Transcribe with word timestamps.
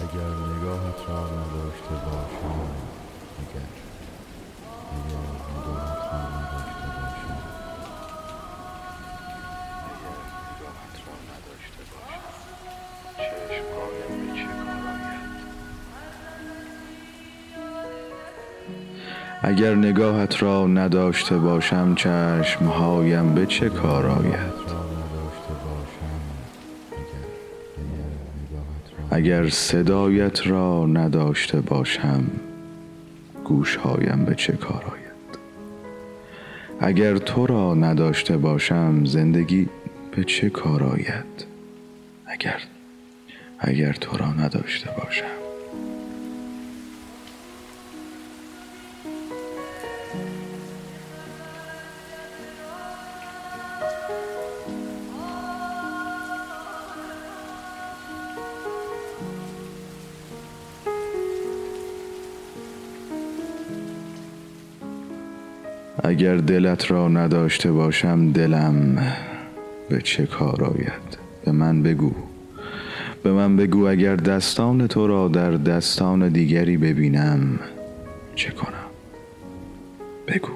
اگر 0.00 0.10
نگاهت 0.10 1.08
را 1.08 1.20
نداشته 1.26 1.94
باشم 2.04 2.60
اگر 3.38 3.66
اگر 4.92 5.24
نگاهت 5.56 6.02
را 6.12 6.20
نداشته 6.36 6.88
باشم. 6.96 7.38
نگاهت 10.60 10.96
را 11.06 11.14
نداشته 11.28 11.82
باشم 11.90 12.34
چشمهایم 13.14 14.14
به 14.24 14.26
چه 14.26 14.48
کار 14.48 14.96
اگر 19.42 19.74
نگاهت 19.74 20.42
را 20.42 20.66
نداشته 20.66 21.38
باشم 21.38 21.94
چشمهایم 21.94 23.34
به 23.34 23.46
چه 23.46 23.68
کار 23.68 24.06
آید؟ 24.06 24.75
اگر 29.10 29.48
صدایت 29.48 30.46
را 30.46 30.86
نداشته 30.86 31.60
باشم 31.60 32.24
گوشهایم 33.44 34.24
به 34.24 34.34
چه 34.34 34.52
کار 34.52 34.84
آید؟ 34.84 35.38
اگر 36.80 37.16
تو 37.16 37.46
را 37.46 37.74
نداشته 37.74 38.36
باشم 38.36 39.04
زندگی 39.04 39.68
به 40.16 40.24
چه 40.24 40.50
کار 40.50 40.84
آید؟ 40.84 41.46
اگر 42.26 42.62
اگر 43.58 43.92
تو 43.92 44.16
را 44.16 44.32
نداشته 44.32 44.90
باشم. 44.90 45.45
اگر 66.04 66.36
دلت 66.36 66.90
را 66.90 67.08
نداشته 67.08 67.72
باشم 67.72 68.32
دلم 68.32 69.06
به 69.88 70.00
چه 70.02 70.26
کار 70.26 70.64
آید؟ 70.64 71.18
به 71.44 71.52
من 71.52 71.82
بگو. 71.82 72.12
به 73.22 73.32
من 73.32 73.56
بگو 73.56 73.86
اگر 73.86 74.16
دستان 74.16 74.86
تو 74.86 75.06
را 75.06 75.28
در 75.28 75.50
دستان 75.50 76.28
دیگری 76.28 76.76
ببینم 76.76 77.58
چه 78.34 78.50
کنم؟ 78.50 78.72
بگو. 80.26 80.48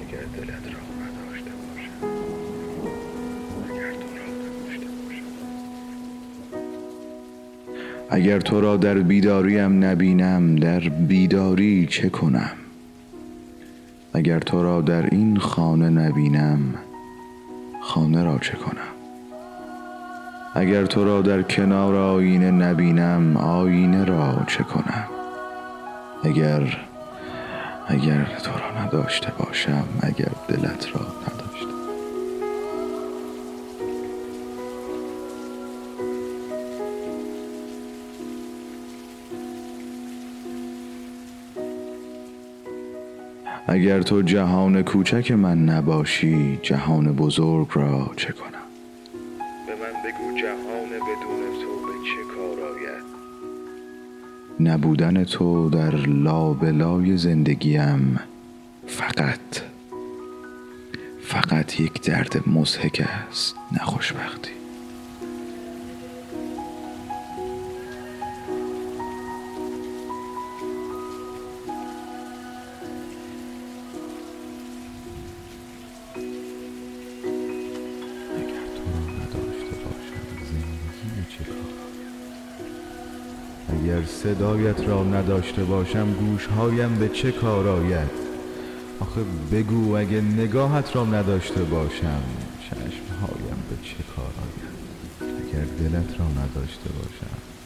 اگر 0.00 0.24
دلت 0.36 0.66
را 0.66 0.99
اگر 8.12 8.40
تو 8.40 8.60
را 8.60 8.76
در 8.76 8.94
بیداریم 8.94 9.84
نبینم 9.84 10.56
در 10.56 10.80
بیداری 10.80 11.86
چه 11.90 12.08
کنم؟ 12.08 12.50
اگر 14.14 14.38
تو 14.38 14.62
را 14.62 14.80
در 14.80 15.06
این 15.06 15.36
خانه 15.36 15.88
نبینم 15.90 16.74
خانه 17.80 18.24
را 18.24 18.38
چه 18.38 18.56
کنم؟ 18.56 18.90
اگر 20.54 20.86
تو 20.86 21.04
را 21.04 21.22
در 21.22 21.42
کنار 21.42 21.94
آینه 21.94 22.50
نبینم 22.50 23.36
آینه 23.36 24.04
را 24.04 24.44
چه 24.46 24.64
کنم؟ 24.64 25.06
اگر 26.24 26.78
اگر 27.88 28.24
تو 28.44 28.50
را 28.50 28.84
نداشته 28.84 29.32
باشم 29.38 29.84
اگر 30.02 30.32
دلت 30.48 30.86
را 30.94 31.00
نداشته 31.00 31.49
اگر 43.66 44.02
تو 44.02 44.22
جهان 44.22 44.82
کوچک 44.82 45.32
من 45.32 45.64
نباشی 45.64 46.58
جهان 46.62 47.12
بزرگ 47.12 47.68
را 47.74 48.10
چه 48.16 48.32
کنم؟ 48.32 48.50
به 49.66 49.72
من 49.72 49.92
بگو 50.04 50.38
جهان 50.40 50.88
بدون 50.88 51.62
تو 51.62 51.86
به 51.86 51.92
چه 52.04 52.22
کار 52.34 52.68
آید؟ 52.70 53.04
نبودن 54.60 55.24
تو 55.24 55.70
در 55.70 55.96
لابلای 55.96 57.16
زندگیم 57.16 58.20
فقط 58.86 59.40
فقط 61.22 61.80
یک 61.80 62.02
درد 62.02 62.48
مضحک 62.48 63.08
است 63.28 63.54
نه 63.72 63.78
خوشبختی. 63.78 64.59
اگر 83.82 84.04
صدایت 84.04 84.88
را 84.88 85.04
نداشته 85.04 85.64
باشم 85.64 86.12
گوشهایم 86.12 86.94
به 86.94 87.08
چه 87.08 87.32
کار 87.32 87.68
آید؟ 87.68 88.10
آخه 89.00 89.20
بگو 89.52 89.96
اگه 89.96 90.20
نگاهت 90.20 90.96
را 90.96 91.04
نداشته 91.04 91.64
باشم 91.64 92.22
چشمهایم 92.60 93.62
به 93.70 93.76
چه 93.82 94.02
کار 94.16 94.32
آید؟ 94.46 94.70
اگر 95.20 95.64
دلت 95.64 96.20
را 96.20 96.26
نداشته 96.26 96.90
باشم. 96.98 97.59